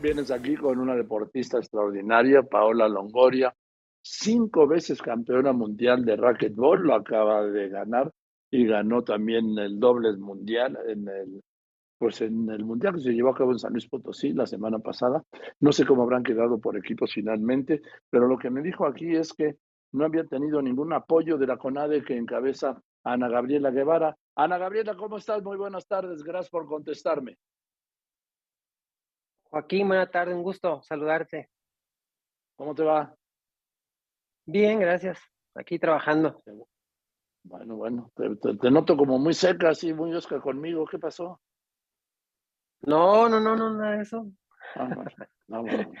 vienes 0.00 0.30
aquí 0.30 0.56
con 0.56 0.78
una 0.78 0.94
deportista 0.94 1.58
extraordinaria, 1.58 2.42
Paola 2.42 2.88
Longoria, 2.88 3.54
cinco 4.02 4.66
veces 4.66 5.02
campeona 5.02 5.52
mundial 5.52 6.04
de 6.04 6.16
racquetball, 6.16 6.82
lo 6.82 6.94
acaba 6.94 7.44
de 7.44 7.68
ganar 7.68 8.12
y 8.50 8.66
ganó 8.66 9.02
también 9.02 9.58
el 9.58 9.78
dobles 9.78 10.18
mundial 10.18 10.78
en 10.86 11.08
el 11.08 11.42
pues 11.98 12.20
en 12.20 12.48
el 12.48 12.64
mundial 12.64 12.94
que 12.94 13.00
se 13.00 13.12
llevó 13.12 13.30
a 13.30 13.34
cabo 13.34 13.50
en 13.50 13.58
San 13.58 13.72
Luis 13.72 13.88
Potosí 13.88 14.32
la 14.32 14.46
semana 14.46 14.78
pasada. 14.78 15.24
No 15.58 15.72
sé 15.72 15.84
cómo 15.84 16.04
habrán 16.04 16.22
quedado 16.22 16.60
por 16.60 16.76
equipos 16.76 17.12
finalmente, 17.12 17.82
pero 18.08 18.28
lo 18.28 18.38
que 18.38 18.50
me 18.50 18.62
dijo 18.62 18.86
aquí 18.86 19.16
es 19.16 19.32
que 19.32 19.56
no 19.90 20.04
había 20.04 20.22
tenido 20.24 20.62
ningún 20.62 20.92
apoyo 20.92 21.38
de 21.38 21.48
la 21.48 21.56
CONADE 21.56 22.04
que 22.04 22.16
encabeza 22.16 22.80
Ana 23.02 23.28
Gabriela 23.28 23.72
Guevara. 23.72 24.16
Ana 24.36 24.58
Gabriela, 24.58 24.96
¿cómo 24.96 25.16
estás? 25.16 25.42
Muy 25.42 25.56
buenas 25.56 25.88
tardes, 25.88 26.22
gracias 26.22 26.50
por 26.50 26.66
contestarme. 26.66 27.36
Joaquín, 29.50 29.88
buena 29.88 30.10
tarde, 30.10 30.34
un 30.34 30.42
gusto 30.42 30.82
saludarte. 30.82 31.48
¿Cómo 32.56 32.74
te 32.74 32.82
va? 32.82 33.14
Bien, 34.44 34.78
gracias. 34.78 35.18
Aquí 35.54 35.78
trabajando. 35.78 36.42
Bueno, 37.44 37.76
bueno, 37.76 38.12
te, 38.14 38.70
noto 38.70 38.96
como 38.96 39.18
muy 39.18 39.32
seca, 39.32 39.70
así, 39.70 39.94
muy 39.94 40.12
osca 40.14 40.40
conmigo. 40.40 40.86
¿Qué 40.86 40.98
pasó? 40.98 41.40
No, 42.82 43.28
no, 43.28 43.40
no, 43.40 43.56
no, 43.56 43.70
nada 43.74 43.96
de 43.96 44.02
eso. 44.02 44.30
Ah, 44.74 44.88
no, 45.48 45.62
bueno. 45.62 45.92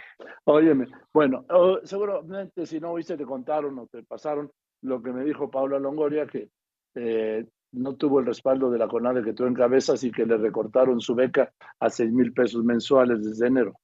Óyeme, 0.44 0.86
bueno, 1.12 1.46
oh, 1.48 1.78
seguramente 1.84 2.66
si 2.66 2.78
no 2.80 2.92
oíste 2.92 3.16
te 3.16 3.24
contaron 3.24 3.78
o 3.78 3.86
te 3.86 4.02
pasaron 4.02 4.50
lo 4.82 5.02
que 5.02 5.10
me 5.10 5.24
dijo 5.24 5.50
Paula 5.50 5.78
Longoria, 5.78 6.26
que 6.26 6.50
eh, 6.94 7.46
no 7.72 7.96
tuvo 7.96 8.20
el 8.20 8.26
respaldo 8.26 8.70
de 8.70 8.78
la 8.78 8.88
CONADE 8.88 9.22
que 9.22 9.32
tú 9.32 9.44
encabezas 9.46 10.02
y 10.04 10.10
que 10.10 10.24
le 10.24 10.36
recortaron 10.36 11.00
su 11.00 11.14
beca 11.14 11.52
a 11.78 11.90
seis 11.90 12.10
mil 12.10 12.32
pesos 12.32 12.64
mensuales 12.64 13.22
desde 13.24 13.46
enero. 13.46 13.78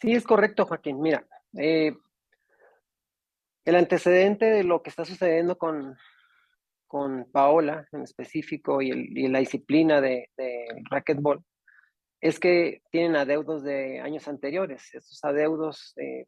Sí, 0.00 0.12
es 0.12 0.24
correcto, 0.24 0.66
Joaquín. 0.66 1.00
Mira, 1.00 1.26
eh, 1.56 1.96
el 3.64 3.74
antecedente 3.74 4.46
de 4.46 4.64
lo 4.64 4.82
que 4.82 4.90
está 4.90 5.04
sucediendo 5.04 5.56
con, 5.56 5.96
con 6.86 7.30
Paola 7.30 7.86
en 7.92 8.02
específico 8.02 8.80
y, 8.82 9.28
la 9.28 9.40
disciplina 9.40 10.00
de, 10.00 10.30
de 10.36 10.66
es 12.20 12.38
que 12.38 12.82
tienen 12.90 13.16
adeudos 13.16 13.62
de 13.62 14.00
años 14.00 14.28
anteriores. 14.28 14.94
Estos 14.94 15.22
adeudos 15.24 15.94
eh, 15.96 16.26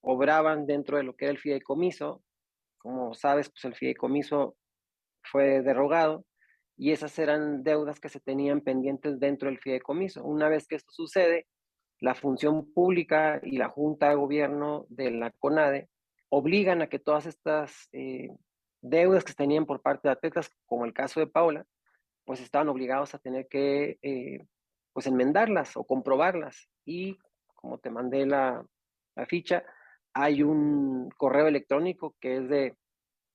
obraban 0.00 0.66
dentro 0.66 0.96
de 0.96 1.04
lo 1.04 1.14
que 1.16 1.26
era 1.26 1.32
el 1.32 1.38
fideicomiso 1.38 2.22
como 2.84 3.14
sabes, 3.14 3.48
pues 3.48 3.64
el 3.64 3.74
fideicomiso 3.74 4.58
fue 5.22 5.62
derogado 5.62 6.26
y 6.76 6.92
esas 6.92 7.18
eran 7.18 7.62
deudas 7.62 7.98
que 7.98 8.10
se 8.10 8.20
tenían 8.20 8.60
pendientes 8.60 9.18
dentro 9.18 9.48
del 9.48 9.58
fideicomiso. 9.58 10.22
Una 10.22 10.50
vez 10.50 10.66
que 10.66 10.76
esto 10.76 10.92
sucede, 10.92 11.46
la 11.98 12.14
función 12.14 12.70
pública 12.74 13.40
y 13.42 13.56
la 13.56 13.70
Junta 13.70 14.10
de 14.10 14.16
Gobierno 14.16 14.84
de 14.90 15.10
la 15.12 15.30
CONADE 15.30 15.88
obligan 16.28 16.82
a 16.82 16.88
que 16.88 16.98
todas 16.98 17.24
estas 17.24 17.88
eh, 17.92 18.28
deudas 18.82 19.24
que 19.24 19.32
se 19.32 19.36
tenían 19.36 19.64
por 19.64 19.80
parte 19.80 20.08
de 20.08 20.12
atletas, 20.12 20.50
como 20.66 20.84
el 20.84 20.92
caso 20.92 21.20
de 21.20 21.26
Paula, 21.26 21.64
pues 22.26 22.42
estaban 22.42 22.68
obligados 22.68 23.14
a 23.14 23.18
tener 23.18 23.48
que 23.48 23.96
eh, 24.02 24.46
pues 24.92 25.06
enmendarlas 25.06 25.74
o 25.78 25.84
comprobarlas. 25.84 26.68
Y 26.84 27.16
como 27.54 27.78
te 27.78 27.88
mandé 27.88 28.26
la, 28.26 28.62
la 29.16 29.24
ficha, 29.24 29.64
hay 30.14 30.42
un 30.42 31.10
correo 31.16 31.48
electrónico 31.48 32.14
que 32.20 32.38
es 32.38 32.48
de 32.48 32.76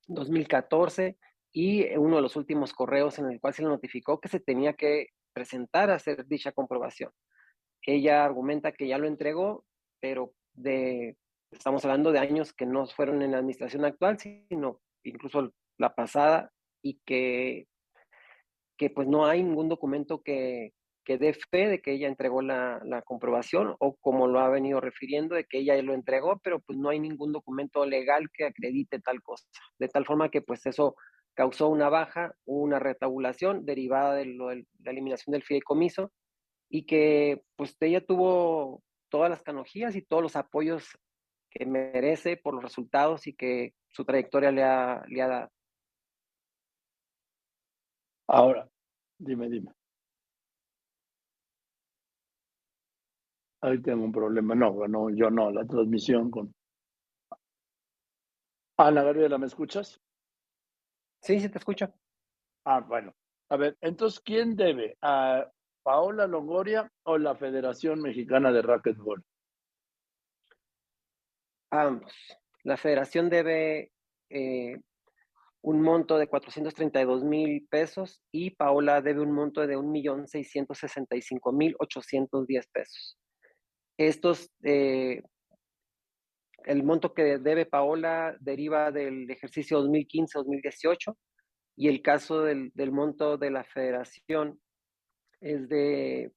2014 0.08 1.18
y 1.52 1.96
uno 1.98 2.16
de 2.16 2.22
los 2.22 2.36
últimos 2.36 2.74
correos 2.74 3.20
en 3.20 3.32
el 3.32 3.40
cual 3.40 3.54
se 3.54 3.62
le 3.62 3.68
notificó 3.68 4.20
que 4.20 4.30
se 4.30 4.40
tenía 4.40 4.74
que 4.74 5.08
presentar 5.34 5.90
a 5.90 5.96
hacer 5.96 6.26
dicha 6.26 6.52
comprobación. 6.52 7.12
Ella 7.82 8.24
argumenta 8.24 8.72
que 8.72 8.88
ya 8.88 8.98
lo 8.98 9.08
entregó, 9.08 9.66
pero 10.00 10.34
de, 10.54 11.18
estamos 11.52 11.84
hablando 11.86 12.12
de 12.12 12.20
años 12.20 12.54
que 12.54 12.66
no 12.66 12.88
fueron 12.88 13.22
en 13.22 13.32
la 13.32 13.38
administración 13.38 13.86
actual, 13.86 14.18
sino 14.20 14.80
incluso 15.04 15.52
la 15.78 15.94
pasada 15.96 16.52
y 16.82 17.00
que, 17.06 17.68
que 18.78 18.90
pues 18.90 19.08
no 19.08 19.26
hay 19.26 19.44
ningún 19.44 19.70
documento 19.70 20.22
que, 20.22 20.74
que 21.10 21.18
dé 21.18 21.34
fe 21.34 21.68
de 21.68 21.82
que 21.82 21.94
ella 21.94 22.08
entregó 22.08 22.44
la, 22.44 23.02
comprobación 23.04 23.76
o 23.80 23.96
como 23.96 24.28
lo 24.28 24.42
ha 24.42 24.48
venido 24.48 24.80
refiriendo, 24.80 25.34
de 25.34 25.46
que 25.46 25.58
ella 25.58 25.82
lo 25.82 25.96
entregó, 25.96 26.38
pero 26.44 26.60
pues 26.60 26.78
no 26.78 26.90
hay 26.90 27.00
ningún 27.00 27.34
documento 27.34 27.84
legal 27.84 28.30
que 28.32 28.46
acredite 28.46 29.00
tal 29.00 29.24
cosa. 29.24 29.48
De 29.80 29.88
tal 29.88 30.06
forma 30.06 30.30
que 30.30 30.44
pues 30.44 30.68
eso 30.68 30.96
causó 31.34 31.68
una 31.68 31.90
baja, 31.90 32.36
una 32.46 32.78
retabulación 32.78 33.66
derivada 33.66 34.14
de, 34.14 34.26
la 34.28 34.92
eliminación 34.92 35.32
del 35.32 35.42
fideicomiso 35.42 36.12
y 36.70 36.86
que 36.86 37.42
pues 37.56 37.76
ella 37.80 38.06
tuvo 38.06 38.84
todas 39.10 39.32
las 39.32 39.42
canojías 39.42 39.96
y 39.96 40.04
todos 40.04 40.22
los 40.22 40.36
apoyos 40.36 40.96
que 41.50 41.66
merece 41.66 42.38
por 42.38 42.54
los 42.54 42.62
resultados 42.62 43.26
y 43.26 43.34
que 43.34 43.74
su 43.88 44.06
trayectoria 44.06 44.52
le 44.52 44.64
ha, 44.64 45.04
le 45.08 45.24
ha 45.24 45.28
dado. 45.28 45.50
Ahora, 48.28 48.70
dime, 49.18 49.50
dime. 49.50 49.79
Ahí 53.62 53.82
tengo 53.82 54.06
un 54.06 54.12
problema. 54.12 54.56
No, 54.56 54.74
bueno, 54.74 55.10
yo 55.10 55.30
no, 55.30 55.52
la 55.52 55.66
transmisión 55.66 56.32
con. 56.32 56.54
Ana 58.78 59.04
Gabriela, 59.04 59.38
¿me 59.38 59.48
escuchas? 59.48 60.00
Sí, 61.22 61.40
sí, 61.40 61.50
te 61.50 61.58
escucho. 61.58 61.94
Ah, 62.64 62.80
bueno. 62.80 63.14
A 63.50 63.58
ver, 63.58 63.78
entonces, 63.82 64.22
¿quién 64.22 64.56
debe? 64.56 64.98
¿A 65.02 65.46
Paola 65.84 66.28
Longoria 66.28 66.90
o 67.04 67.18
la 67.18 67.36
Federación 67.36 68.02
Mexicana 68.02 68.52
de 68.52 68.62
Racquetball? 68.62 69.24
Ambos. 71.72 72.14
La 72.64 72.78
federación 72.78 73.30
debe 73.30 73.92
eh, 74.30 74.80
un 75.62 75.82
monto 75.82 76.18
de 76.18 76.28
432 76.28 77.24
mil 77.24 77.66
pesos 77.70 78.22
y 78.32 78.52
Paola 78.52 79.02
debe 79.02 79.22
un 79.22 79.32
monto 79.32 79.66
de 79.66 79.78
1.665.810 79.78 82.70
pesos. 82.72 83.18
Estos, 84.00 84.50
eh, 84.64 85.24
el 86.64 86.84
monto 86.84 87.14
que 87.14 87.38
debe 87.38 87.66
Paola 87.66 88.34
deriva 88.40 88.94
del 88.94 89.30
ejercicio 89.30 89.84
2015-2018 89.84 91.18
y 91.76 91.90
el 91.90 92.02
caso 92.02 92.44
del, 92.44 92.72
monto 92.94 93.38
de 93.38 93.52
la 93.52 93.66
federación 93.66 94.58
es 95.42 95.68
de, 95.68 96.32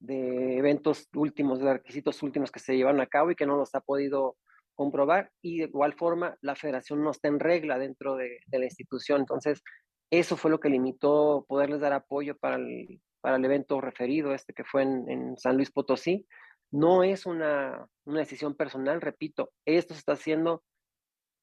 de 0.00 0.58
eventos 0.58 1.08
últimos, 1.14 1.60
de 1.60 1.72
requisitos 1.72 2.22
últimos 2.22 2.52
que 2.52 2.60
se 2.60 2.76
llevaron 2.76 3.00
a 3.00 3.06
cabo 3.06 3.30
y 3.30 3.36
que 3.36 3.46
no 3.46 3.56
los 3.56 3.74
ha 3.74 3.80
podido 3.80 4.36
comprobar 4.74 5.30
y 5.40 5.60
de 5.60 5.68
igual 5.68 5.94
forma 5.94 6.36
la 6.42 6.56
federación 6.56 7.02
no 7.02 7.12
está 7.12 7.28
en 7.28 7.40
regla 7.40 7.78
dentro 7.78 8.16
de, 8.16 8.38
la 8.50 8.66
institución. 8.66 9.20
Entonces, 9.20 9.62
eso 10.10 10.36
fue 10.36 10.50
lo 10.50 10.60
que 10.60 10.68
limitó 10.68 11.46
poderles 11.48 11.80
dar 11.80 11.94
apoyo 11.94 12.36
para 12.36 12.56
el, 12.56 13.00
para 13.22 13.36
el 13.36 13.44
evento 13.46 13.80
referido, 13.80 14.34
este 14.34 14.52
que 14.52 14.64
fue 14.64 14.82
en, 14.82 15.08
en 15.08 15.38
San 15.38 15.56
Luis 15.56 15.70
Potosí, 15.70 16.26
no 16.72 17.04
es 17.04 17.26
una, 17.26 17.86
decisión 18.04 18.56
personal, 18.56 19.00
repito, 19.00 19.52
esto 19.64 19.94
se 19.94 20.00
está 20.00 20.14
haciendo 20.14 20.64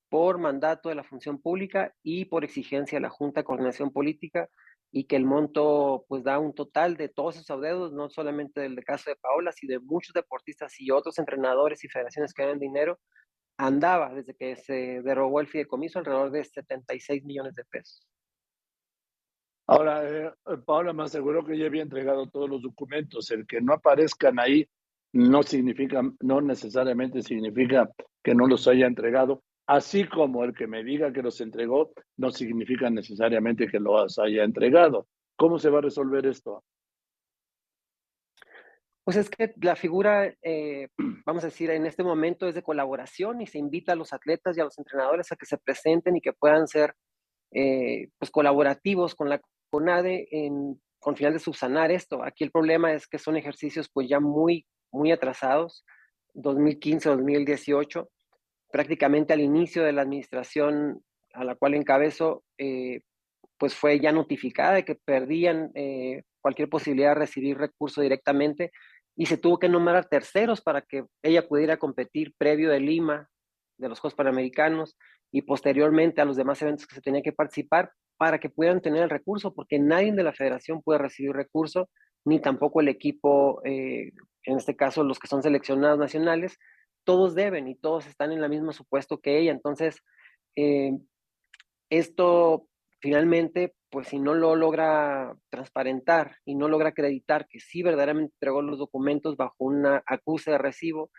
por 0.09 0.40
mandato 0.40 0.90
de 0.90 0.95
la 0.95 1.03
función 1.03 1.40
pública 1.40 1.94
y 2.03 2.25
por 2.25 2.44
exigencia 2.44 2.97
de 2.97 3.03
la 3.03 3.12
Junta 3.12 3.41
de 3.41 3.45
Coordinación 3.45 3.91
Política 3.91 4.50
y 4.91 5.06
que 5.06 5.16
el 5.16 5.25
monto 5.25 6.03
pues 6.07 6.23
da 6.23 6.39
un 6.39 6.56
total 6.56 6.97
de 6.97 7.09
todos 7.09 7.35
esos 7.35 7.51
adeudos, 7.51 7.94
no 7.94 8.09
solamente 8.09 8.62
del 8.62 8.84
caso 8.84 9.12
de 9.12 9.18
Paola, 9.18 9.51
sino 9.51 9.73
de 9.73 9.79
muchos 9.79 10.13
deportistas 10.13 10.73
y 10.81 10.89
otros 10.89 11.19
entrenadores 11.19 11.84
y 11.84 11.89
federaciones 11.89 12.34
que 12.34 12.41
ganan 12.41 12.57
dinero, 12.59 13.00
andaba 13.56 14.12
desde 14.16 14.35
que 14.35 14.56
se 14.56 15.01
derogó 15.03 15.41
el 15.41 15.47
fideicomiso 15.47 16.00
alrededor 16.00 16.31
de 16.31 16.44
76 16.44 17.23
millones 17.23 17.53
de 17.53 17.66
pesos. 17.66 18.07
Ahora, 19.68 20.09
eh, 20.09 20.31
Paola 20.66 20.91
me 20.91 21.03
aseguró 21.03 21.45
que 21.45 21.56
ya 21.56 21.68
había 21.68 21.84
entregado 21.84 22.28
todos 22.28 22.50
los 22.50 22.63
documentos, 22.63 23.29
el 23.29 23.45
que 23.45 23.62
no 23.62 23.73
aparezcan 23.73 24.39
ahí 24.39 24.68
no 25.13 25.44
significa, 25.44 26.01
no 26.21 26.41
necesariamente 26.41 27.21
significa 27.21 27.89
que 28.23 28.35
no 28.35 28.47
los 28.47 28.67
haya 28.67 28.85
entregado, 28.85 29.44
así 29.67 30.07
como 30.07 30.44
el 30.44 30.53
que 30.53 30.67
me 30.67 30.83
diga 30.83 31.13
que 31.13 31.21
los 31.21 31.39
entregó 31.41 31.91
no 32.17 32.31
significa 32.31 32.89
necesariamente 32.89 33.67
que 33.67 33.79
los 33.79 34.19
haya 34.19 34.44
entregado. 34.44 35.07
¿Cómo 35.35 35.57
se 35.57 35.69
va 35.69 35.79
a 35.79 35.83
resolver 35.83 36.25
esto? 36.25 36.63
Pues 39.03 39.17
es 39.17 39.29
que 39.29 39.53
la 39.61 39.75
figura, 39.75 40.31
eh, 40.44 40.89
vamos 41.25 41.44
a 41.44 41.47
decir, 41.47 41.71
en 41.71 41.85
este 41.85 42.03
momento 42.03 42.47
es 42.47 42.55
de 42.55 42.62
colaboración 42.62 43.41
y 43.41 43.47
se 43.47 43.57
invita 43.57 43.94
a 43.94 43.95
los 43.95 44.13
atletas 44.13 44.57
y 44.57 44.62
a 44.62 44.65
los 44.65 44.77
entrenadores 44.77 45.31
a 45.31 45.35
que 45.35 45.45
se 45.45 45.57
presenten 45.57 46.15
y 46.17 46.21
que 46.21 46.33
puedan 46.33 46.67
ser 46.67 46.94
eh, 47.51 48.09
pues 48.19 48.29
colaborativos 48.29 49.15
con 49.15 49.29
la 49.29 49.41
CONADE 49.71 50.27
en, 50.29 50.79
con 51.00 51.15
final 51.15 51.33
de 51.33 51.39
subsanar 51.39 51.91
esto. 51.91 52.23
Aquí 52.23 52.44
el 52.44 52.51
problema 52.51 52.94
es 52.94 53.07
que 53.07 53.17
son 53.17 53.38
ejercicios 53.38 53.89
pues 53.91 54.07
ya 54.07 54.19
muy 54.19 54.67
muy 54.91 55.12
atrasados, 55.12 55.86
2015, 56.33 57.09
2018, 57.09 58.09
prácticamente 58.71 59.33
al 59.33 59.41
inicio 59.41 59.83
de 59.83 59.94
la 59.94 60.01
administración 60.01 61.03
a 61.33 61.44
la 61.44 61.56
cual 61.56 61.75
encabezo, 61.75 62.44
eh, 62.57 63.01
pues 63.57 63.75
fue 63.75 64.00
ya 64.00 64.12
notificada 64.12 64.74
de 64.74 64.86
que 64.86 64.95
perdían 64.95 65.71
eh, 65.75 66.24
cualquier 66.41 66.69
posibilidad 66.69 67.09
de 67.09 67.19
recibir 67.19 67.57
recurso 67.57 68.01
directamente 68.01 68.71
y 69.15 69.25
se 69.25 69.38
tuvo 69.38 69.59
que 69.59 69.68
nombrar 69.68 70.07
terceros 70.07 70.62
para 70.62 70.81
que 70.81 71.06
ella 71.21 71.47
pudiera 71.47 71.77
competir 71.77 72.33
previo 72.38 72.69
de 72.69 72.80
Lima, 72.80 73.30
de 73.77 73.89
los 73.89 74.00
Juegos 74.00 74.15
Panamericanos 74.15 74.97
y 75.31 75.41
posteriormente 75.41 76.21
a 76.21 76.25
los 76.25 76.38
demás 76.38 76.62
eventos 76.62 76.88
que 76.88 76.95
se 76.95 77.01
tenía 77.01 77.21
que 77.21 77.33
participar 77.33 77.91
para 78.18 78.39
que 78.39 78.50
pudieran 78.50 78.81
tener 78.81 79.03
el 79.03 79.09
recurso, 79.09 79.53
porque 79.53 79.80
nadie 79.80 80.12
de 80.12 80.24
la 80.24 80.33
federación 80.33 80.81
puede 80.81 81.00
recibir 81.00 81.33
recurso, 81.33 81.89
ni 82.25 82.39
tampoco 82.42 82.81
el 82.81 82.88
equipo, 82.88 83.62
eh, 83.66 84.12
en 84.44 84.57
este 84.57 84.75
caso 84.75 85.04
los 85.04 85.19
que 85.19 85.27
son 85.27 85.44
seleccionados 85.44 86.00
nacionales, 86.00 86.57
todos 87.04 87.36
deben 87.36 87.68
y 87.68 87.75
todos 87.75 88.06
están 88.07 88.31
en 88.31 88.44
el 88.44 88.50
mismo 88.50 88.71
supuesto 88.71 89.19
que 89.19 89.39
ella. 89.39 89.51
Entonces, 89.51 90.04
eh, 90.56 90.92
esto 91.89 92.68
finalmente, 93.00 93.74
pues 93.89 94.07
si 94.10 94.19
no 94.19 94.33
lo 94.33 94.56
logra 94.56 95.36
transparentar 95.50 96.38
y 96.45 96.56
no 96.56 96.68
logra 96.68 96.89
acreditar 96.89 97.48
que 97.48 97.60
sí 97.60 97.81
verdaderamente 97.81 98.33
entregó 98.36 98.62
los 98.62 98.77
documentos 98.77 99.38
bajo 99.38 99.56
una 99.60 100.04
acuse 100.06 100.51
de 100.51 100.57
recibo, 100.57 101.10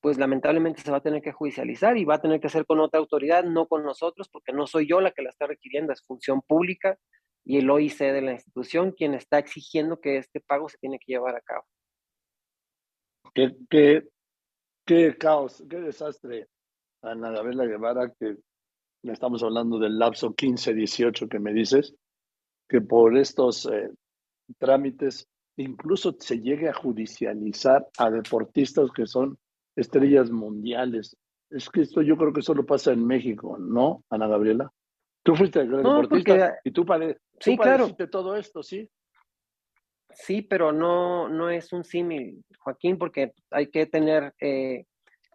pues 0.00 0.18
lamentablemente 0.18 0.82
se 0.82 0.90
va 0.90 0.98
a 0.98 1.02
tener 1.02 1.22
que 1.22 1.32
judicializar 1.32 1.96
y 1.96 2.04
va 2.04 2.16
a 2.16 2.20
tener 2.20 2.40
que 2.40 2.50
ser 2.50 2.66
con 2.66 2.78
otra 2.78 3.00
autoridad, 3.00 3.44
no 3.44 3.66
con 3.66 3.84
nosotros, 3.84 4.28
porque 4.28 4.52
no 4.52 4.66
soy 4.66 4.86
yo 4.86 5.00
la 5.00 5.12
que 5.12 5.22
la 5.22 5.30
está 5.30 5.46
requiriendo, 5.46 5.92
es 5.92 6.02
función 6.02 6.42
pública 6.42 6.98
y 7.44 7.58
el 7.58 7.70
OIC 7.70 7.98
de 7.98 8.22
la 8.22 8.32
institución 8.32 8.92
quien 8.92 9.14
está 9.14 9.38
exigiendo 9.38 10.00
que 10.00 10.16
este 10.16 10.40
pago 10.40 10.68
se 10.68 10.78
tiene 10.78 10.98
que 10.98 11.12
llevar 11.12 11.36
a 11.36 11.40
cabo. 11.40 11.64
Qué, 13.34 13.54
qué, 14.86 15.16
caos, 15.18 15.62
qué 15.68 15.80
desastre, 15.80 16.48
Ana 17.02 17.30
Gabriela 17.30 17.66
Guevara, 17.66 18.12
que 18.18 18.36
estamos 19.02 19.42
hablando 19.42 19.78
del 19.78 19.98
lapso 19.98 20.34
15-18 20.34 21.28
que 21.28 21.40
me 21.40 21.52
dices, 21.52 21.94
que 22.68 22.80
por 22.80 23.16
estos 23.16 23.66
eh, 23.66 23.90
trámites 24.58 25.28
incluso 25.56 26.16
se 26.18 26.40
llegue 26.40 26.68
a 26.68 26.74
judicializar 26.74 27.86
a 27.98 28.10
deportistas 28.10 28.90
que 28.92 29.06
son 29.06 29.38
estrellas 29.76 30.30
mundiales. 30.30 31.16
Es 31.50 31.68
que 31.68 31.82
esto 31.82 32.02
yo 32.02 32.16
creo 32.16 32.32
que 32.32 32.42
solo 32.42 32.64
pasa 32.64 32.92
en 32.92 33.06
México, 33.06 33.58
¿no, 33.58 34.02
Ana 34.10 34.26
Gabriela? 34.28 34.72
Tú 35.24 35.34
fuiste 35.34 35.64
deportista 35.64 36.58
y 36.62 36.70
tú, 36.70 36.84
pade 36.84 37.16
sí, 37.40 37.56
claro. 37.56 37.88
todo 38.10 38.36
esto, 38.36 38.62
¿sí? 38.62 38.88
Sí, 40.10 40.42
pero 40.42 40.70
no, 40.70 41.28
no 41.28 41.50
es 41.50 41.72
un 41.72 41.82
símil, 41.82 42.44
Joaquín, 42.58 42.98
porque 42.98 43.32
hay 43.50 43.68
que 43.70 43.86
tener 43.86 44.34
eh, 44.38 44.84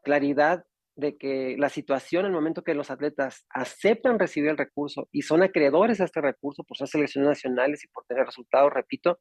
claridad 0.03 0.63
de 0.95 1.17
que 1.17 1.55
la 1.57 1.69
situación 1.69 2.25
en 2.25 2.31
el 2.31 2.35
momento 2.35 2.63
que 2.63 2.75
los 2.75 2.91
atletas 2.91 3.45
aceptan 3.49 4.19
recibir 4.19 4.51
el 4.51 4.57
recurso 4.57 5.07
y 5.11 5.23
son 5.23 5.41
acreedores 5.41 5.99
a 5.99 6.05
este 6.05 6.21
recurso 6.21 6.63
por 6.63 6.77
ser 6.77 6.87
selecciones 6.87 7.29
nacionales 7.29 7.83
y 7.83 7.87
por 7.87 8.05
tener 8.05 8.25
resultados, 8.25 8.71
repito, 8.71 9.19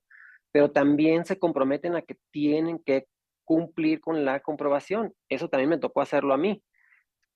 pero 0.53 0.71
también 0.71 1.25
se 1.25 1.39
comprometen 1.39 1.97
a 1.97 2.03
que 2.03 2.17
tienen 2.31 2.79
que 2.85 3.07
cumplir 3.45 4.01
con 4.01 4.25
la 4.25 4.41
comprobación. 4.41 5.15
Eso 5.31 5.49
también 5.49 5.71
me 5.71 5.79
tocó 5.79 6.03
hacerlo 6.03 6.35
a 6.35 6.39
mí. 6.39 6.63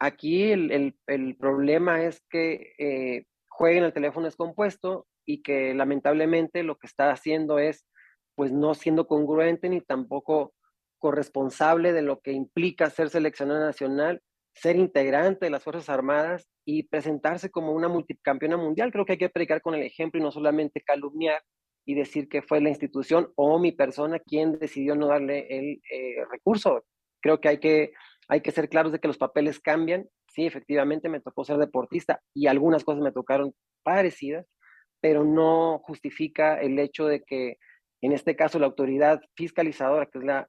Aquí 0.05 0.51
el, 0.51 0.97
problema 1.39 2.03
es 2.03 2.21
que 2.29 2.73
eh, 2.77 3.27
jueguen 3.47 3.85
el 3.85 3.93
teléfono 3.93 4.27
descompuesto 4.27 5.07
y 5.25 5.43
que 5.43 5.75
lamentablemente 5.75 6.65
lo 6.65 6.77
que 6.77 6.89
está 6.89 7.13
haciendo 7.13 7.61
es 7.61 7.87
pues 8.35 8.51
no 8.51 8.75
siendo 8.75 9.07
congruente 9.07 9.69
ni 9.69 9.81
tampoco 9.81 10.55
corresponsable 10.99 11.93
de 11.93 12.03
lo 12.03 12.19
que 12.19 12.33
implica 12.33 12.91
ser 12.91 13.11
seleccionado 13.11 13.61
nacional 13.61 14.21
ser 14.55 14.75
integrante 14.75 15.47
de 15.47 15.51
las 15.51 15.63
Fuerzas 15.63 15.89
Armadas 15.89 16.49
y 16.65 16.83
presentarse 16.83 17.53
como 17.53 17.71
una 17.71 17.87
multicampeona 17.87 18.57
mundial. 18.57 18.91
Creo 18.91 19.05
que 19.05 19.13
hay 19.13 19.19
que 19.19 19.31
predicar 19.31 19.63
con 19.63 19.75
el 19.77 19.83
ejemplo 19.83 20.21
y 20.21 20.23
no 20.25 20.33
solamente 20.33 20.83
calumniar 20.83 21.43
y 21.85 21.95
decir 21.95 22.29
que 22.29 22.43
fue 22.43 22.61
la 22.61 22.71
institución 22.71 23.33
o 23.37 23.61
mi 23.61 23.71
persona 23.71 24.19
quien 24.19 24.59
decidió 24.59 24.97
no 24.97 25.07
darle 25.07 25.47
el 25.49 25.81
eh, 25.91 26.25
recurso. 26.29 26.85
Creo 27.21 27.41
que 27.41 27.49
hay, 27.49 27.59
que 27.59 27.93
hay 28.29 28.41
que 28.41 28.53
ser 28.53 28.69
claros 28.69 28.93
de 28.93 28.99
que 28.99 29.09
los 29.09 29.19
papeles 29.19 29.61
cambian. 29.61 30.09
Sí, 30.29 30.47
efectivamente 30.47 31.09
me 31.09 31.21
tocó 31.21 31.45
ser 31.45 31.59
deportista 31.59 32.21
y 32.35 32.47
algunas 32.47 32.85
cosas 32.85 33.03
me 33.03 33.13
tocaron 33.13 33.55
parecidas, 33.83 34.47
pero 35.01 35.25
no 35.25 35.81
justifica 35.81 36.61
el 36.61 36.79
hecho 36.79 37.07
de 37.07 37.23
que 37.23 37.59
en 38.01 38.13
este 38.13 38.37
caso 38.37 38.59
la 38.59 38.67
autoridad 38.67 39.21
fiscalizadora, 39.37 40.07
que 40.07 40.19
es 40.19 40.25
la, 40.25 40.49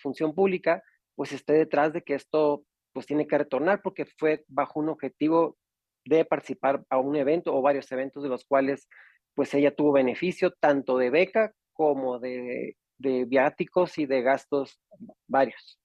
función 0.00 0.34
pública, 0.34 0.82
pues 1.16 1.32
esté 1.32 1.54
detrás 1.54 1.92
de 1.92 2.02
que 2.02 2.14
esto 2.14 2.64
pues 2.92 3.06
tiene 3.06 3.26
que 3.26 3.38
retornar 3.38 3.82
porque 3.82 4.06
fue 4.06 4.44
bajo 4.48 4.80
un 4.80 4.88
objetivo 4.88 5.56
de 6.04 6.24
participar 6.24 6.84
a 6.90 6.98
un 6.98 7.16
evento 7.16 7.54
o 7.54 7.62
varios 7.62 7.90
eventos 7.90 8.22
de 8.22 8.28
los 8.28 8.44
cuales 8.44 8.88
pues 9.34 9.52
ella 9.54 9.74
tuvo 9.74 9.92
beneficio 9.92 10.52
tanto 10.60 10.96
de 10.98 11.10
beca 11.10 11.52
como 11.72 12.18
de 12.18 12.76
viáticos 12.98 13.98
y 13.98 14.06
de 14.06 14.22
gastos 14.22 14.78
varios. 15.26 15.81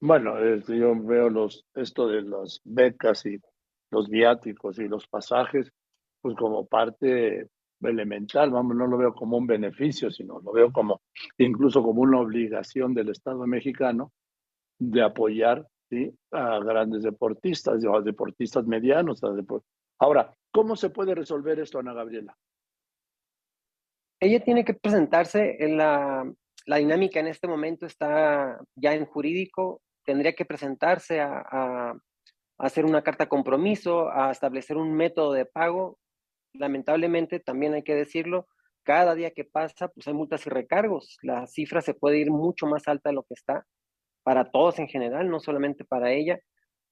Bueno, 0.00 0.34
yo 0.66 0.94
veo 1.02 1.28
los, 1.28 1.66
esto 1.74 2.08
de 2.08 2.22
las 2.22 2.60
becas 2.64 3.26
y 3.26 3.38
los 3.90 4.08
viáticos 4.08 4.78
y 4.78 4.88
los 4.88 5.06
pasajes, 5.06 5.70
pues 6.22 6.34
como 6.36 6.66
parte 6.66 7.48
elemental, 7.82 8.50
vamos, 8.50 8.76
no 8.76 8.86
lo 8.86 8.96
veo 8.96 9.14
como 9.14 9.36
un 9.36 9.46
beneficio, 9.46 10.10
sino 10.10 10.40
lo 10.40 10.52
veo 10.52 10.72
como 10.72 11.02
incluso 11.38 11.82
como 11.82 12.02
una 12.02 12.20
obligación 12.20 12.94
del 12.94 13.10
Estado 13.10 13.46
mexicano 13.46 14.12
de 14.78 15.02
apoyar 15.02 15.66
a 16.30 16.58
grandes 16.60 17.02
deportistas, 17.02 17.84
a 17.84 18.00
deportistas 18.00 18.66
medianos. 18.66 19.20
Ahora, 19.98 20.34
¿cómo 20.52 20.76
se 20.76 20.90
puede 20.90 21.14
resolver 21.14 21.58
esto, 21.58 21.78
Ana 21.78 21.92
Gabriela? 21.92 22.36
Ella 24.20 24.42
tiene 24.44 24.64
que 24.64 24.74
presentarse 24.74 25.56
en 25.62 25.76
la, 25.76 26.30
la 26.66 26.76
dinámica 26.76 27.20
en 27.20 27.26
este 27.26 27.48
momento 27.48 27.86
está 27.86 28.60
ya 28.76 28.94
en 28.94 29.06
jurídico, 29.06 29.80
tendría 30.04 30.34
que 30.34 30.44
presentarse 30.44 31.20
a, 31.20 31.94
hacer 32.58 32.84
una 32.84 33.02
carta 33.02 33.26
compromiso, 33.26 34.10
a 34.10 34.30
establecer 34.30 34.76
un 34.76 34.94
método 34.94 35.32
de 35.32 35.46
pago. 35.46 35.98
Lamentablemente, 36.52 37.40
también 37.40 37.72
hay 37.72 37.82
que 37.82 37.94
decirlo, 37.94 38.48
cada 38.82 39.14
día 39.14 39.30
que 39.30 39.44
pasa, 39.44 39.88
pues 39.88 40.06
hay 40.06 40.14
multas 40.14 40.46
y 40.46 40.50
recargos. 40.50 41.16
La 41.22 41.46
cifra 41.46 41.80
se 41.80 41.94
puede 41.94 42.18
ir 42.18 42.30
mucho 42.30 42.66
más 42.66 42.86
alta 42.86 43.10
de 43.10 43.14
lo 43.14 43.22
que 43.22 43.34
está 43.34 43.64
para 44.22 44.50
todos 44.50 44.78
en 44.78 44.88
general, 44.88 45.30
no 45.30 45.40
solamente 45.40 45.84
para 45.84 46.12
ella, 46.12 46.38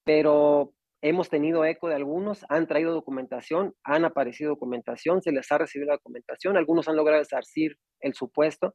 pero 0.05 0.73
hemos 1.03 1.29
tenido 1.29 1.65
eco 1.65 1.89
de 1.89 1.95
algunos, 1.95 2.45
han 2.49 2.67
traído 2.67 2.93
documentación, 2.93 3.75
han 3.85 4.05
aparecido 4.05 4.51
documentación, 4.51 5.23
se 5.23 5.33
les 5.33 5.51
ha 5.53 5.59
recibido 5.59 5.89
la 5.89 5.97
documentación, 5.97 6.57
algunos 6.57 6.89
han 6.89 6.97
logrado 6.97 7.23
esarcir 7.23 7.77
el 8.01 8.15
supuesto, 8.15 8.75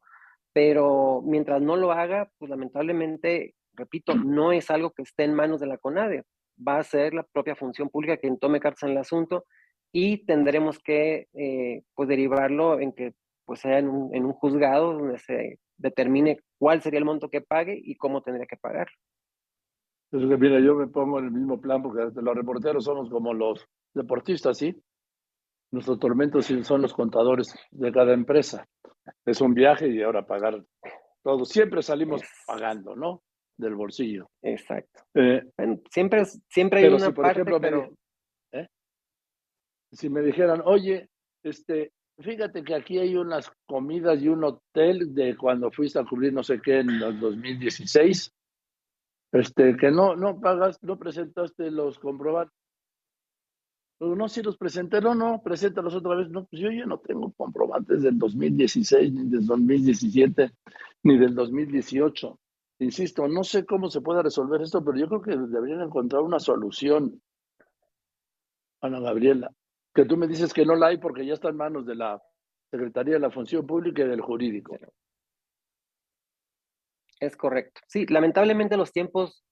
pero 0.53 1.21
mientras 1.25 1.62
no 1.62 1.75
lo 1.75 1.91
haga, 1.91 2.29
pues 2.38 2.50
lamentablemente, 2.50 3.55
repito, 3.75 4.15
no 4.15 4.51
es 4.51 4.70
algo 4.70 4.92
que 4.92 5.03
esté 5.03 5.24
en 5.24 5.34
manos 5.34 5.60
de 5.60 5.68
la 5.68 5.77
CONADE, 5.77 6.24
va 6.65 6.77
a 6.77 6.84
ser 6.84 7.13
la 7.13 7.24
propia 7.24 7.56
función 7.56 7.89
pública 7.89 8.18
quien 8.18 8.38
tome 8.38 8.60
cartas 8.60 8.84
en 8.84 8.92
el 8.92 8.98
asunto 8.98 9.46
y 9.92 10.25
tendremos 10.25 10.80
que 10.80 11.27
eh, 11.34 11.84
pues 11.94 12.10
derivarlo 12.10 12.80
en 12.80 12.94
que 12.94 13.13
pues 13.46 13.60
sea 13.60 13.80
en 13.80 13.89
un, 13.89 14.15
en 14.15 14.25
un 14.25 14.34
juzgado 14.34 14.94
donde 14.94 15.20
se 15.20 15.60
determine 15.77 16.39
cuál 16.58 16.82
sería 16.82 17.00
el 17.00 17.06
monto 17.06 17.30
que 17.30 17.42
pague 17.42 17.80
y 17.82 17.96
cómo 17.96 18.22
tendría 18.22 18.46
que 18.46 18.58
pagar. 18.58 18.88
Entonces, 20.12 20.30
que 20.30 20.42
mira, 20.42 20.60
yo 20.60 20.75
me 20.75 20.88
pongo 20.88 21.20
en 21.20 21.25
el 21.25 21.32
mismo 21.32 21.60
plan 21.60 21.82
porque 21.82 22.03
los 22.22 22.36
reporteros 22.36 22.86
somos 22.86 23.10
como 23.10 23.34
los 23.34 23.68
deportistas, 23.94 24.58
¿sí? 24.58 24.80
Nuestros 25.72 26.00
tormentos 26.00 26.46
son 26.62 26.84
los 26.84 26.94
contadores 26.94 27.53
de 27.72 27.92
cada 27.92 28.13
empresa. 28.13 28.68
Es 29.25 29.42
un 29.42 29.56
viaje 29.56 29.89
y 29.89 30.03
ahora 30.03 30.25
pagar 30.25 30.63
todo. 31.24 31.46
Siempre 31.46 31.82
salimos 31.82 32.22
pagando, 32.46 32.96
¿no? 32.96 33.24
Del 33.57 33.75
bolsillo. 33.75 34.29
Exacto. 34.41 35.03
Eh, 35.13 35.43
siempre, 35.91 36.25
siempre 36.50 36.79
hay 36.79 36.93
una 36.93 37.12
por 37.13 37.25
parte, 37.25 37.41
ejemplo, 37.41 37.62
pero... 37.62 37.93
¿eh? 38.51 38.67
Si 39.91 40.10
me 40.10 40.22
dijeran, 40.22 40.62
oye, 40.65 41.10
este, 41.43 41.91
Fíjate 42.19 42.63
que 42.63 42.75
aquí 42.75 43.00
hay 43.00 43.15
unas 43.15 43.51
comidas 43.65 44.22
y 44.22 44.27
un 44.27 44.43
hotel 44.43 45.15
de 45.15 45.36
cuando 45.36 45.72
fuiste 45.72 45.98
a 45.98 46.05
cubrir 46.05 46.31
no 46.31 46.43
sé 46.43 46.62
qué 46.62 46.79
en 46.79 46.91
el 46.91 47.19
2016, 47.19 48.31
este, 49.31 49.75
que 49.75 49.89
no, 49.89 50.15
no 50.15 50.39
pagas, 50.39 50.77
no 50.83 51.00
presentaste 51.00 51.72
los 51.72 51.98
comprobantes. 51.98 52.53
no, 54.00 54.29
si 54.29 54.43
los 54.43 54.57
presenté, 54.57 55.01
no, 55.01 55.15
no, 55.15 55.41
preséntalos 55.41 55.95
otra 55.95 56.15
vez. 56.15 56.29
No, 56.29 56.45
pues 56.45 56.62
yo 56.62 56.69
ya 56.69 56.86
no 56.86 57.00
tengo 57.00 57.31
comprobantes 57.31 58.03
del 58.03 58.19
2016, 58.19 59.12
ni 59.12 59.29
del 59.29 59.48
2017, 59.48 60.51
ni 61.03 61.17
del 61.17 61.33
2018. 61.33 62.39
Insisto, 62.84 63.28
no 63.28 63.44
sé 63.44 63.66
cómo 63.66 63.90
se 63.90 64.02
puede 64.02 64.24
resolver 64.24 64.62
esto, 64.62 64.84
pero 64.84 64.98
yo 64.98 65.08
creo 65.08 65.22
que 65.22 65.38
deberían 65.38 65.82
encontrar 65.82 66.22
una 66.22 66.40
solución. 66.40 67.22
Ana 68.82 69.00
Gabriela 69.00 69.52
que 69.94 70.06
tú 70.06 70.18
me 70.18 70.28
dices 70.28 70.54
que 70.54 70.66
no 70.66 70.75
la 70.75 70.88
hay 70.88 70.98
porque 70.98 71.25
ya 71.25 71.34
está 71.34 71.50
en 71.50 71.58
manos 71.58 71.86
de 71.86 71.96
la 71.96 72.22
Secretaría 72.72 73.13
de 73.13 73.20
la 73.20 73.30
Función 73.30 73.66
Pública 73.68 74.04
y 74.04 74.08
del 74.08 74.22
Jurídico. 74.22 74.78
Es 77.20 77.38
correcto. 77.38 77.82
Sí, 77.88 78.06
lamentablemente 78.08 78.75
los 78.75 78.92
tiempos 78.92 79.46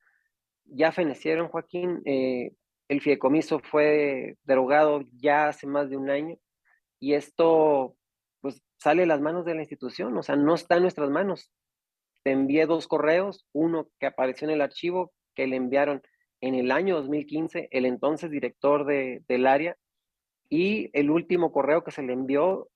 ya 0.66 0.92
fenecieron, 0.92 1.48
Joaquín. 1.50 2.02
Eh, 2.06 2.54
el 2.88 3.02
fideicomiso 3.02 3.60
fue 3.60 4.38
derogado 4.44 5.04
ya 5.14 5.48
hace 5.48 5.68
más 5.68 5.90
de 5.90 5.98
un 5.98 6.10
año 6.10 6.36
y 7.00 7.14
esto 7.14 7.96
pues 8.42 8.62
sale 8.78 9.04
de 9.04 9.08
las 9.08 9.22
manos 9.22 9.46
de 9.46 9.54
la 9.54 9.62
institución, 9.62 10.18
o 10.18 10.24
sea, 10.24 10.36
no 10.36 10.56
está 10.56 10.76
en 10.76 10.82
nuestras 10.82 11.10
manos. 11.12 11.52
Te 12.24 12.32
envié 12.32 12.66
dos 12.66 12.88
correos, 12.88 13.46
uno 13.54 13.88
que 14.00 14.08
apareció 14.08 14.48
en 14.48 14.54
el 14.54 14.62
archivo 14.62 15.12
que 15.36 15.48
le 15.48 15.56
enviaron 15.56 16.01
en 16.42 16.56
el 16.56 16.72
año 16.72 16.96
2015 16.98 17.70
el 17.72 17.86
entonces 17.86 18.32
director 18.32 18.86
de, 18.86 19.24
del 19.28 19.48
área 19.48 19.78
y 20.50 20.90
el 20.94 21.10
último 21.10 21.51
correo 21.51 21.84
que 21.84 21.92
se 21.92 22.04
le 22.04 22.13
envió 22.13 22.68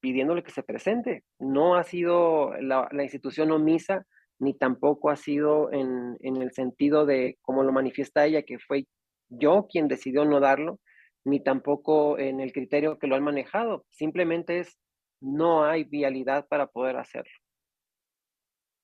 pidiéndole 0.00 0.42
que 0.42 0.50
se 0.50 0.64
presente. 0.64 1.24
No 1.38 1.76
ha 1.76 1.84
sido 1.84 2.52
la, 2.60 2.88
institución 3.02 3.52
omisa, 3.52 4.04
ni 4.38 4.54
tampoco 4.54 5.10
ha 5.10 5.16
sido 5.16 5.72
en, 5.72 6.16
en, 6.20 6.42
el 6.42 6.50
sentido 6.50 7.06
de, 7.06 7.38
como 7.42 7.62
lo 7.62 7.72
manifiesta 7.72 8.26
ella, 8.26 8.42
que 8.42 8.58
fue 8.58 8.86
yo 9.28 9.68
quien 9.70 9.86
decidió 9.86 10.24
no 10.24 10.40
darlo, 10.40 10.80
ni 11.24 11.42
tampoco 11.42 12.18
en 12.18 12.40
el 12.40 12.52
criterio 12.52 12.98
que 12.98 13.06
lo 13.06 13.14
han 13.14 13.22
manejado. 13.22 13.86
Simplemente 13.90 14.58
es, 14.58 14.76
no 15.20 15.64
hay 15.64 15.84
vialidad 15.84 16.48
para 16.48 16.66
poder 16.66 16.96
hacerlo. 16.96 17.32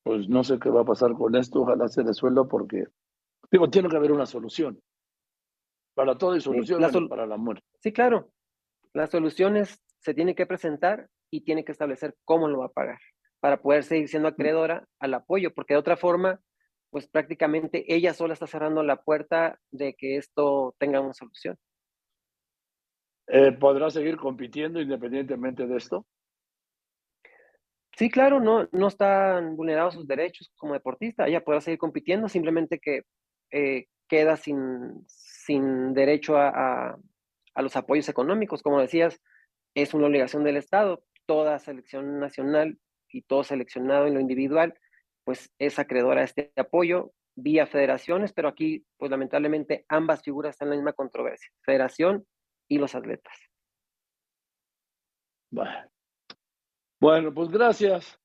Pues 0.02 0.28
no 0.28 0.45
sé 0.45 0.59
qué 0.59 0.71
va 0.71 0.83
a 0.83 0.85
pasar 0.85 1.12
con 1.14 1.35
esto, 1.37 1.62
ojalá 1.62 1.88
se 1.88 2.02
resuelva 2.02 2.47
porque, 2.47 2.85
digo, 3.50 3.69
tiene 3.69 3.88
que 3.88 3.97
haber 3.97 4.12
una 4.12 4.26
solución. 4.26 4.81
Para 5.95 6.17
todo 6.17 6.33
hay 6.33 6.40
solución, 6.40 7.09
para 7.09 7.26
la 7.26 7.37
muerte. 7.37 7.64
Sí, 7.81 7.93
claro. 7.93 8.31
Las 8.93 9.11
soluciones 9.11 9.81
se 9.99 10.14
tiene 10.14 10.35
que 10.35 10.47
presentar 10.47 11.09
y 11.31 11.43
tiene 11.43 11.64
que 11.64 11.73
establecer 11.73 12.17
cómo 12.25 12.49
lo 12.49 12.61
va 12.61 12.67
a 12.67 12.73
pagar 12.73 12.99
para 13.40 13.61
poder 13.61 13.85
seguir 13.85 14.09
siendo 14.09 14.28
acreedora 14.28 14.87
al 14.99 15.14
apoyo, 15.14 15.52
porque 15.55 15.75
de 15.75 15.81
otra 15.81 15.97
forma, 15.97 16.40
pues 16.90 17.07
prácticamente 17.09 17.93
ella 17.95 18.14
sola 18.14 18.33
está 18.33 18.47
cerrando 18.47 18.83
la 18.83 19.02
puerta 19.02 19.61
de 19.71 19.95
que 19.95 20.17
esto 20.17 20.75
tenga 20.78 21.00
una 21.00 21.14
solución. 21.14 21.57
Eh, 23.28 23.52
¿Podrá 23.52 23.90
seguir 23.90 24.17
compitiendo 24.17 24.81
independientemente 24.81 25.67
de 25.67 25.76
esto? 25.76 26.07
Sí, 27.99 28.11
claro, 28.11 28.38
no, 28.38 28.69
no 28.71 28.87
están 28.87 29.57
vulnerados 29.57 29.95
sus 29.95 30.07
derechos 30.07 30.52
como 30.57 30.75
deportista. 30.75 31.26
Ella 31.26 31.43
podrá 31.43 31.61
seguir 31.61 31.81
compitiendo, 31.81 32.28
simplemente 32.28 32.78
que 32.78 33.02
eh, 33.50 33.87
queda 34.07 34.37
sin, 34.37 35.05
sin 35.09 35.95
derecho 35.95 36.37
a, 36.37 36.97
a 37.55 37.62
los 37.62 37.75
apoyos 37.75 38.09
económicos. 38.09 38.62
Como 38.62 38.81
decías, 38.81 39.21
es 39.75 39.95
una 39.95 40.07
obligación 40.07 40.45
del 40.45 40.59
Estado. 40.59 41.02
Toda 41.26 41.59
selección 41.59 42.21
nacional 42.21 42.78
y 43.11 43.23
todo 43.23 43.43
seleccionado 43.43 44.07
en 44.07 44.14
lo 44.14 44.21
individual, 44.21 44.78
pues 45.25 45.52
es 45.59 45.81
acreedora 45.81 46.21
a 46.21 46.25
este 46.25 46.52
apoyo 46.57 47.12
vía 47.35 47.67
federaciones, 47.67 48.33
pero 48.33 48.47
aquí, 48.47 48.87
pues 48.97 49.11
lamentablemente, 49.11 49.85
ambas 49.88 50.23
figuras 50.23 50.55
están 50.55 50.69
en 50.69 50.71
la 50.71 50.76
misma 50.76 50.93
controversia, 50.93 51.50
federación 51.62 52.25
y 52.69 52.78
los 52.78 52.95
atletas. 52.95 53.35
Bueno, 55.50 55.88
bueno 57.00 57.33
pues 57.33 57.49
gracias. 57.49 58.19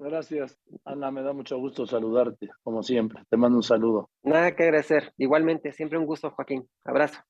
Gracias, 0.00 0.56
Ana, 0.84 1.10
me 1.10 1.22
da 1.22 1.32
mucho 1.32 1.58
gusto 1.58 1.84
saludarte, 1.84 2.48
como 2.62 2.84
siempre. 2.84 3.24
Te 3.28 3.36
mando 3.36 3.56
un 3.56 3.64
saludo. 3.64 4.10
Nada 4.22 4.54
que 4.54 4.62
agradecer. 4.62 5.12
Igualmente, 5.16 5.72
siempre 5.72 5.98
un 5.98 6.06
gusto, 6.06 6.30
Joaquín. 6.30 6.68
Abrazo. 6.84 7.20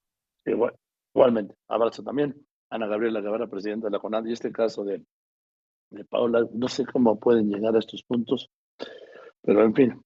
Igual. 0.44 0.74
Igualmente, 1.14 1.54
abrazo 1.66 2.02
también. 2.02 2.34
Ana 2.68 2.86
Gabriela 2.86 3.22
Guevara, 3.22 3.46
presidenta 3.46 3.86
de 3.86 3.92
la 3.92 3.98
CONAD, 3.98 4.26
y 4.26 4.32
este 4.32 4.52
caso 4.52 4.84
de, 4.84 5.02
de 5.90 6.04
Paula, 6.04 6.46
no 6.52 6.68
sé 6.68 6.84
cómo 6.84 7.18
pueden 7.18 7.48
llegar 7.48 7.74
a 7.74 7.78
estos 7.78 8.02
puntos, 8.02 8.50
pero 9.40 9.64
en 9.64 9.74
fin, 9.74 10.02